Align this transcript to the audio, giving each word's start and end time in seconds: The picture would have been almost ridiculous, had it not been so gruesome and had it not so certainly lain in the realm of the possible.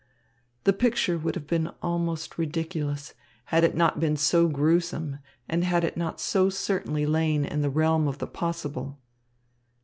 The 0.63 0.73
picture 0.73 1.19
would 1.19 1.35
have 1.35 1.45
been 1.45 1.67
almost 1.83 2.39
ridiculous, 2.39 3.13
had 3.45 3.63
it 3.63 3.75
not 3.75 3.99
been 3.99 4.17
so 4.17 4.47
gruesome 4.47 5.19
and 5.47 5.63
had 5.63 5.83
it 5.83 5.95
not 5.95 6.19
so 6.19 6.49
certainly 6.49 7.05
lain 7.05 7.45
in 7.45 7.61
the 7.61 7.69
realm 7.69 8.07
of 8.07 8.17
the 8.17 8.25
possible. 8.25 8.99